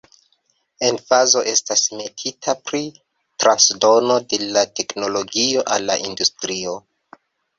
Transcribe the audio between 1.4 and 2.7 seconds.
estas metita